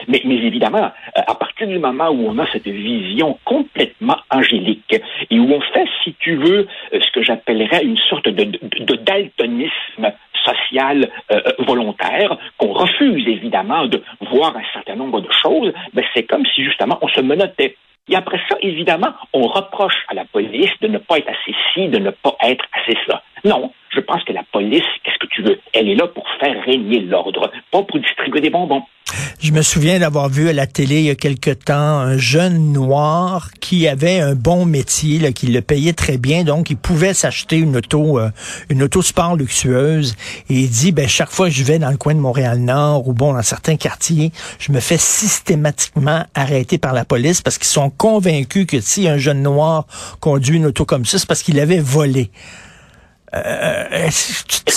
Mais, 0.09 0.21
évidemment, 0.25 0.93
euh, 1.17 1.21
à 1.27 1.35
partir 1.35 1.67
du 1.67 1.79
moment 1.79 2.09
où 2.09 2.29
on 2.29 2.39
a 2.39 2.47
cette 2.53 2.67
vision 2.67 3.39
complètement 3.45 4.17
angélique 4.31 5.01
et 5.31 5.39
où 5.39 5.53
on 5.53 5.61
fait, 5.61 5.87
si 6.03 6.15
tu 6.21 6.37
veux, 6.37 6.67
ce 6.93 7.11
que 7.13 7.23
j'appellerais 7.23 7.85
une 7.85 7.99
sorte 7.99 8.29
de, 8.29 8.45
de 8.45 8.97
daltonisme 8.97 10.13
euh, 11.31 11.41
volontaire, 11.59 12.37
qu'on 12.59 12.73
refuse 12.73 13.27
évidemment 13.27 13.87
de 13.87 14.03
voir 14.31 14.57
un 14.57 14.63
certain 14.73 14.97
nombre 14.97 15.21
de 15.21 15.31
choses, 15.43 15.73
ben 15.93 16.05
c'est 16.15 16.25
comme 16.25 16.45
si 16.55 16.65
justement 16.65 16.99
on 17.03 17.09
se 17.09 17.21
menottait. 17.21 17.77
Et 18.09 18.17
après 18.17 18.39
ça, 18.49 18.57
évidemment, 18.61 19.15
on 19.33 19.47
reproche 19.47 20.05
à 20.09 20.15
la 20.15 20.27
police 20.27 20.71
de 20.83 20.89
ne 20.89 20.99
pas 20.99 21.19
être 21.19 21.29
assez 21.29 21.55
ci, 21.73 21.89
de 21.89 21.99
ne 21.99 22.11
pas 22.11 22.37
être 22.43 22.65
assez 22.73 22.99
ça. 23.07 23.23
Non, 23.45 23.73
je 23.91 24.01
pense 24.01 24.23
que 24.25 24.33
la 24.33 24.43
police, 24.53 24.83
Elle 25.73 25.89
est 25.89 25.95
là 25.95 26.07
pour 26.09 26.25
faire 26.41 26.57
régner 26.65 27.01
l'ordre, 27.01 27.51
pas 27.71 27.83
pour 27.83 27.99
distribuer 27.99 28.41
des 28.41 28.51
bonbons. 28.51 28.83
Je 29.41 29.53
me 29.53 29.63
souviens 29.63 29.99
d'avoir 29.99 30.29
vu 30.29 30.49
à 30.49 30.53
la 30.53 30.67
télé 30.67 31.01
il 31.01 31.05
y 31.05 31.11
a 31.11 31.15
quelque 31.15 31.51
temps 31.51 31.75
un 31.75 32.17
jeune 32.17 32.73
noir 32.73 33.51
qui 33.61 33.87
avait 33.87 34.19
un 34.19 34.35
bon 34.35 34.65
métier, 34.65 35.33
qui 35.33 35.49
le 35.49 35.61
payait 35.61 35.93
très 35.93 36.17
bien, 36.17 36.45
donc 36.45 36.71
il 36.71 36.77
pouvait 36.77 37.13
s'acheter 37.13 37.59
une 37.59 37.77
auto, 37.77 38.19
euh, 38.19 38.31
une 38.71 38.83
auto 38.83 39.03
sport 39.03 39.37
luxueuse. 39.37 40.17
Et 40.49 40.55
il 40.55 40.71
dit, 40.71 40.93
ben 40.93 41.07
chaque 41.07 41.31
fois 41.31 41.49
que 41.49 41.55
je 41.55 41.63
vais 41.63 41.79
dans 41.79 41.91
le 41.91 41.97
coin 41.97 42.15
de 42.15 42.21
Montréal-Nord 42.21 43.07
ou 43.07 43.13
bon 43.13 43.35
dans 43.35 43.43
certains 43.43 43.77
quartiers, 43.77 44.33
je 44.59 44.73
me 44.73 44.81
fais 44.81 44.99
systématiquement 44.99 46.25
arrêter 46.35 46.79
par 46.79 46.95
la 46.95 47.05
police 47.05 47.43
parce 47.43 47.59
qu'ils 47.59 47.67
sont 47.67 47.91
convaincus 47.91 48.67
que 48.67 48.81
si 48.81 49.09
un 49.09 49.19
jeune 49.19 49.43
noir 49.43 49.87
conduit 50.21 50.57
une 50.57 50.67
auto 50.67 50.85
comme 50.87 51.05
ça, 51.05 51.19
c'est 51.19 51.29
parce 51.29 51.43
qu'il 51.43 51.61
avait 51.61 51.81
volé. 51.81 52.31
Euh, 53.35 53.85
euh 53.93 54.09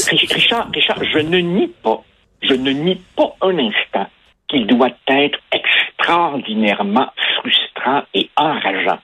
Richard, 0.09 0.69
Richard, 0.73 1.03
je 1.03 1.19
ne 1.19 1.37
nie 1.37 1.67
pas, 1.67 2.01
je 2.41 2.53
ne 2.53 2.71
nie 2.71 3.01
pas 3.15 3.35
un 3.41 3.57
instant 3.57 4.07
qu'il 4.47 4.65
doit 4.65 4.91
être 5.07 5.39
extraordinairement 5.51 7.07
frustrant 7.35 8.03
et 8.13 8.29
enrageant 8.35 8.99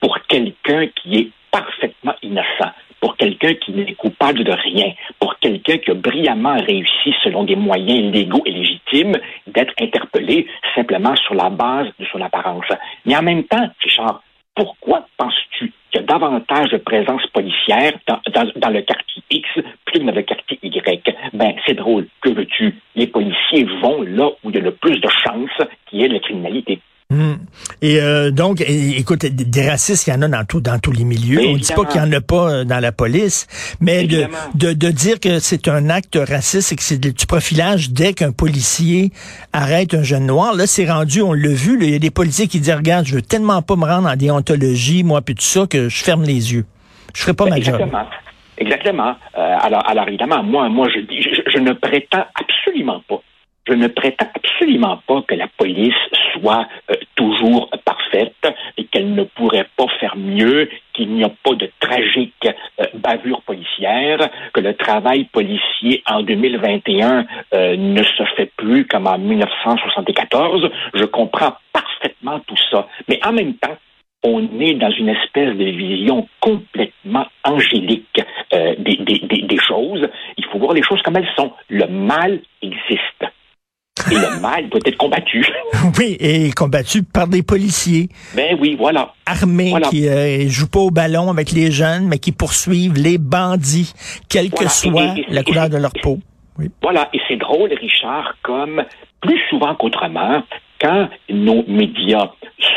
pour 0.00 0.18
quelqu'un 0.28 0.86
qui 0.88 1.16
est 1.16 1.30
parfaitement 1.50 2.14
innocent, 2.22 2.72
pour 3.00 3.16
quelqu'un 3.16 3.54
qui 3.54 3.72
n'est 3.72 3.94
coupable 3.94 4.44
de 4.44 4.52
rien, 4.52 4.92
pour 5.18 5.38
quelqu'un 5.38 5.78
qui 5.78 5.90
a 5.90 5.94
brillamment 5.94 6.56
réussi 6.56 7.14
selon 7.22 7.44
des 7.44 7.56
moyens 7.56 8.12
légaux 8.12 8.42
et 8.44 8.50
légitimes 8.50 9.16
d'être 9.46 9.72
interpellé 9.80 10.46
simplement 10.74 11.16
sur 11.16 11.34
la 11.34 11.48
base 11.48 11.88
de 11.98 12.04
son 12.12 12.20
apparence. 12.20 12.66
Mais 13.06 13.16
en 13.16 13.22
même 13.22 13.44
temps, 13.44 13.68
Richard, 13.82 14.22
pourquoi 14.54 15.06
penses-tu 15.16 15.72
qu'il 15.90 16.00
y 16.00 16.04
a 16.04 16.06
davantage 16.06 16.70
de 16.70 16.78
présence 16.78 17.26
policière 17.28 17.92
dans, 18.06 18.70
le 18.70 18.80
quartier 18.82 19.22
X 19.30 19.48
plus 19.84 20.00
que 20.00 20.04
dans 20.04 20.12
le 20.12 20.22
quartier 20.22 20.58
Y? 20.62 21.16
Ben, 21.32 21.54
c'est 21.66 21.74
drôle. 21.74 22.06
Que 22.20 22.30
veux-tu? 22.30 22.74
Les 22.94 23.06
policiers 23.06 23.64
vont 23.82 24.02
là 24.02 24.30
où 24.42 24.50
il 24.50 24.56
y 24.56 24.58
a 24.58 24.62
le 24.62 24.74
plus 24.74 25.00
de 25.00 25.08
chances 25.08 25.68
ait 26.02 26.08
de 26.08 26.14
la 26.14 26.20
criminalité. 26.20 26.80
Hmm. 27.10 27.34
Et 27.82 28.00
euh, 28.00 28.30
donc, 28.30 28.62
écoute, 28.66 29.26
des 29.26 29.68
racistes, 29.68 30.06
il 30.06 30.10
y 30.10 30.12
en 30.14 30.22
a 30.22 30.28
dans, 30.28 30.44
tout, 30.44 30.62
dans 30.62 30.78
tous 30.78 30.90
les 30.90 31.04
milieux. 31.04 31.40
On 31.48 31.52
ne 31.52 31.58
dit 31.58 31.72
pas 31.72 31.84
qu'il 31.84 32.00
n'y 32.00 32.08
en 32.08 32.12
a 32.12 32.20
pas 32.22 32.50
euh, 32.50 32.64
dans 32.64 32.80
la 32.80 32.92
police, 32.92 33.46
mais 33.80 34.06
de, 34.06 34.26
de, 34.54 34.72
de, 34.72 34.90
dire 34.90 35.20
que 35.20 35.38
c'est 35.38 35.68
un 35.68 35.90
acte 35.90 36.16
raciste 36.16 36.72
et 36.72 36.76
que 36.76 36.82
c'est 36.82 36.98
du 36.98 37.26
profilage 37.26 37.90
dès 37.90 38.14
qu'un 38.14 38.32
policier 38.32 39.10
arrête 39.52 39.92
un 39.92 40.02
jeune 40.02 40.26
noir, 40.26 40.54
là, 40.54 40.66
c'est 40.66 40.90
rendu, 40.90 41.20
on 41.20 41.34
l'a 41.34 41.52
vu, 41.52 41.78
il 41.78 41.90
y 41.90 41.94
a 41.94 41.98
des 41.98 42.10
policiers 42.10 42.48
qui 42.48 42.58
disent, 42.58 42.74
regarde, 42.74 43.04
je 43.04 43.16
veux 43.16 43.22
tellement 43.22 43.60
pas 43.60 43.76
me 43.76 43.84
rendre 43.84 44.08
en 44.08 44.16
déontologie, 44.16 45.04
moi, 45.04 45.20
puis 45.20 45.34
tout 45.34 45.42
ça, 45.42 45.66
que 45.66 45.90
je 45.90 46.04
ferme 46.04 46.22
les 46.22 46.54
yeux. 46.54 46.64
Je 47.14 47.20
ferai 47.20 47.34
pas 47.34 47.46
ma 47.46 47.58
Exactement. 47.58 47.98
job. 47.98 48.06
Exactement. 48.56 49.14
Euh, 49.36 49.56
alors, 49.60 49.82
alors, 49.86 50.08
évidemment, 50.08 50.42
moi, 50.42 50.68
moi, 50.70 50.88
je, 50.88 51.00
je, 51.00 51.42
je 51.52 51.58
ne 51.58 51.72
prétends 51.72 52.24
absolument 52.34 53.02
pas 53.08 53.20
je 53.66 53.72
ne 53.72 53.88
prétends 53.88 54.28
absolument 54.34 55.00
pas 55.06 55.22
que 55.22 55.34
la 55.34 55.48
police 55.56 55.94
soit 56.32 56.66
euh, 56.90 56.94
toujours 57.14 57.70
parfaite 57.84 58.34
et 58.76 58.84
qu'elle 58.84 59.14
ne 59.14 59.24
pourrait 59.24 59.68
pas 59.76 59.86
faire 60.00 60.16
mieux, 60.16 60.68
qu'il 60.92 61.10
n'y 61.12 61.24
a 61.24 61.30
pas 61.42 61.54
de 61.54 61.70
tragique 61.80 62.48
euh, 62.80 62.84
bavure 62.94 63.42
policière, 63.42 64.28
que 64.52 64.60
le 64.60 64.74
travail 64.74 65.24
policier 65.24 66.02
en 66.06 66.22
2021 66.22 67.24
euh, 67.54 67.76
ne 67.76 68.02
se 68.02 68.22
fait 68.36 68.50
plus 68.56 68.86
comme 68.86 69.06
en 69.06 69.18
1974. 69.18 70.70
Je 70.94 71.04
comprends 71.04 71.54
parfaitement 71.72 72.40
tout 72.40 72.58
ça. 72.70 72.86
Mais 73.08 73.18
en 73.24 73.32
même 73.32 73.54
temps, 73.54 73.76
on 74.22 74.40
est 74.60 74.74
dans 74.74 74.90
une 74.90 75.10
espèce 75.10 75.54
de 75.54 75.64
vision 75.64 76.26
complètement 76.40 77.26
angélique 77.44 78.22
des, 78.78 78.96
des 78.96 79.58
choses. 79.58 80.08
Il 80.38 80.44
faut 80.46 80.58
voir 80.58 80.72
les 80.72 80.82
choses 80.82 81.02
comme 81.02 81.16
elles 81.16 81.28
sont. 81.36 81.52
Le 81.68 81.86
mal. 81.88 82.40
Et 84.14 84.34
le 84.34 84.40
mal 84.40 84.68
doit 84.68 84.80
être 84.84 84.96
combattu. 84.96 85.46
oui, 85.98 86.16
et 86.20 86.50
combattu 86.52 87.02
par 87.02 87.26
des 87.26 87.42
policiers. 87.42 88.08
Ben 88.34 88.56
oui, 88.60 88.76
voilà. 88.78 89.12
Armés 89.26 89.74
qui 89.90 90.02
ne 90.02 90.08
euh, 90.08 90.48
jouent 90.48 90.68
pas 90.68 90.80
au 90.80 90.90
ballon 90.90 91.30
avec 91.30 91.52
les 91.52 91.70
jeunes, 91.70 92.06
mais 92.06 92.18
qui 92.18 92.32
poursuivent 92.32 92.96
les 92.96 93.18
bandits, 93.18 93.92
quelle 94.28 94.50
que 94.50 94.68
soit 94.68 95.14
la 95.28 95.42
couleur 95.42 95.68
de 95.68 95.78
leur 95.78 95.92
peau. 96.02 96.18
Oui. 96.58 96.70
Voilà, 96.82 97.08
et 97.12 97.20
c'est 97.26 97.36
drôle, 97.36 97.72
Richard, 97.72 98.36
comme 98.42 98.84
plus 99.20 99.40
souvent 99.50 99.74
qu'autrement, 99.74 100.42
quand 100.80 101.08
nos 101.28 101.64
médias 101.66 102.30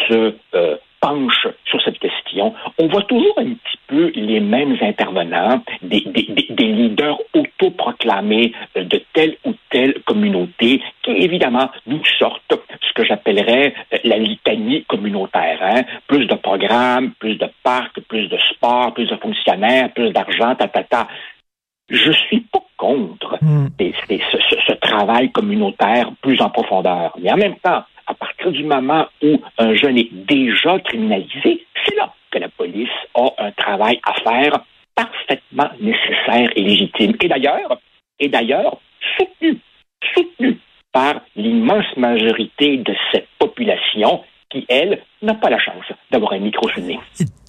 se 0.07 0.33
euh, 0.55 0.77
penchent 0.99 1.47
sur 1.65 1.81
cette 1.81 1.99
question, 1.99 2.53
on 2.77 2.87
voit 2.87 3.03
toujours 3.03 3.33
un 3.37 3.53
petit 3.53 3.79
peu 3.87 4.11
les 4.15 4.39
mêmes 4.39 4.77
intervenants, 4.81 5.61
des, 5.81 6.01
des, 6.01 6.47
des 6.49 6.65
leaders 6.65 7.19
autoproclamés 7.33 8.53
euh, 8.75 8.83
de 8.83 9.01
telle 9.13 9.37
ou 9.45 9.53
telle 9.69 10.01
communauté 10.03 10.81
qui, 11.03 11.11
évidemment, 11.11 11.69
nous 11.85 12.03
sortent 12.19 12.59
ce 12.81 12.93
que 12.93 13.05
j'appellerais 13.05 13.73
euh, 13.93 13.97
la 14.03 14.17
litanie 14.17 14.83
communautaire. 14.85 15.59
Hein? 15.61 15.83
Plus 16.07 16.25
de 16.25 16.35
programmes, 16.35 17.11
plus 17.19 17.35
de 17.35 17.47
parcs, 17.63 17.99
plus 18.01 18.27
de 18.27 18.37
sport, 18.53 18.93
plus 18.93 19.07
de 19.07 19.15
fonctionnaires, 19.17 19.91
plus 19.93 20.11
d'argent, 20.11 20.55
ta, 20.55 20.67
ta, 20.67 20.83
ta. 20.83 21.07
Je 21.89 22.11
suis 22.11 22.41
pas 22.41 22.63
contre 22.75 23.37
hmm. 23.41 23.67
ce, 23.79 24.37
ce 24.67 24.73
travail 24.73 25.31
communautaire 25.31 26.09
plus 26.21 26.41
en 26.41 26.49
profondeur. 26.49 27.15
Mais 27.19 27.31
en 27.31 27.37
même 27.37 27.55
temps, 27.55 27.83
du 28.51 28.63
moment 28.63 29.07
où 29.21 29.39
un 29.57 29.75
jeune 29.75 29.97
est 29.97 30.11
déjà 30.11 30.79
criminalisé, 30.79 31.65
c'est 31.85 31.95
là 31.95 32.13
que 32.31 32.39
la 32.39 32.49
police 32.49 32.89
a 33.15 33.27
un 33.37 33.51
travail 33.51 33.99
à 34.03 34.13
faire 34.13 34.59
parfaitement 34.95 35.69
nécessaire 35.79 36.49
et 36.55 36.61
légitime. 36.61 37.13
Et 37.21 37.27
d'ailleurs, 37.27 37.79
et 38.19 38.29
d'ailleurs, 38.29 38.77
soutenu, 39.17 39.59
soutenu 40.13 40.57
par 40.91 41.21
l'immense 41.35 41.95
majorité 41.95 42.77
de 42.77 42.95
cette 43.11 43.27
population 43.37 44.23
qui, 44.49 44.65
elle, 44.69 45.01
n'a 45.21 45.35
pas 45.35 45.49
la 45.49 45.59
chance 45.59 45.85
d'avoir 46.11 46.33
un 46.33 46.39
micro 46.39 46.67
nez. 46.79 46.99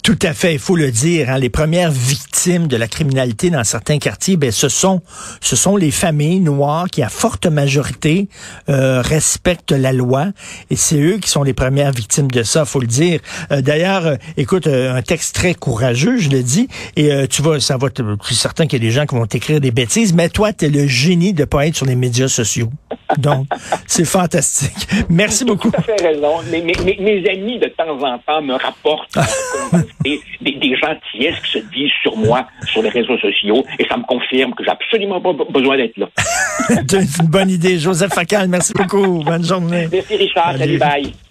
Tout 0.09 0.19
à 0.23 0.33
fait, 0.33 0.55
il 0.55 0.59
faut 0.59 0.75
le 0.75 0.91
dire. 0.91 1.29
Hein, 1.29 1.39
les 1.39 1.51
premières 1.51 1.91
victimes 1.91 2.67
de 2.67 2.79
la 2.79 2.87
criminalité 2.89 3.51
dans 3.51 3.63
certains 3.63 3.99
quartiers, 3.99 4.39
ben, 4.39 4.51
ce 4.51 4.71
sont 4.71 5.03
ce 5.43 5.55
sont 5.55 5.77
les 5.77 5.91
familles 5.91 6.41
noires 6.41 6.87
qui, 6.91 7.03
à 7.03 7.11
forte 7.11 7.45
majorité, 7.45 8.29
euh, 8.71 9.03
respectent 9.03 9.73
la 9.73 9.93
loi. 9.93 10.29
Et 10.71 10.77
c'est 10.77 10.99
eux 10.99 11.19
qui 11.19 11.29
sont 11.29 11.43
les 11.43 11.53
premières 11.53 11.93
victimes 11.93 12.31
de 12.31 12.43
ça, 12.43 12.65
faut 12.65 12.81
le 12.81 12.87
dire. 12.87 13.21
Euh, 13.53 13.61
d'ailleurs, 13.61 14.07
euh, 14.07 14.17
écoute, 14.39 14.67
un 14.67 15.03
texte 15.03 15.35
très 15.35 15.53
courageux, 15.53 16.17
je 16.17 16.31
le 16.31 16.43
dis. 16.43 16.69
Et 16.97 17.11
tu 17.29 17.43
vois, 17.43 17.61
ça 17.61 17.77
va. 17.77 17.89
Je 17.95 18.27
suis 18.27 18.35
certain 18.35 18.67
qu'il 18.67 18.83
y 18.83 18.87
a 18.87 18.89
des 18.89 18.93
gens 18.93 19.05
qui 19.05 19.15
vont 19.15 19.27
t'écrire 19.27 19.61
des 19.61 19.73
bêtises, 19.73 20.15
mais 20.15 20.31
toi, 20.31 20.55
tu 20.55 20.65
es 20.65 20.69
le 20.71 20.87
génie 20.87 21.35
de 21.35 21.45
pas 21.45 21.67
être 21.67 21.77
sur 21.77 21.87
les 21.87 21.97
médias 21.97 22.29
sociaux. 22.29 22.71
Donc, 23.17 23.47
c'est 23.87 24.05
fantastique. 24.05 24.89
Merci 25.09 25.45
beaucoup. 25.45 25.71
Tout 25.73 25.81
à 25.81 25.83
fait 25.83 26.09
raison. 26.09 26.43
Mes, 26.51 26.63
mes, 26.63 26.75
mes, 26.75 27.31
amis, 27.31 27.59
de 27.59 27.69
temps 27.69 27.99
en 28.03 28.19
temps, 28.19 28.43
me 28.49 28.55
rapportent 28.55 29.19
des, 30.01 30.21
des, 30.41 30.53
des 30.53 30.77
gentillesses 30.77 31.39
qui 31.45 31.59
se 31.59 31.65
disent 31.75 31.93
sur 32.03 32.17
moi 32.17 32.47
sur 32.67 32.83
les 32.83 32.89
réseaux 32.89 33.19
sociaux 33.19 33.65
et 33.79 33.87
ça 33.89 33.97
me 33.97 34.05
confirme 34.05 34.55
que 34.55 34.65
j'ai 34.65 34.71
absolument 34.71 35.21
pas 35.21 35.33
besoin 35.51 35.77
d'être 35.77 35.97
là. 35.97 36.09
c'est 36.89 37.19
une 37.21 37.29
bonne 37.29 37.51
idée. 37.51 37.79
Joseph 37.79 38.13
Facal, 38.13 38.49
merci 38.49 38.73
beaucoup. 38.75 39.23
Bonne 39.25 39.45
journée. 39.45 39.89
Merci 39.93 40.17
Richard. 40.17 40.57
Salut, 40.57 40.79
bye. 40.79 41.28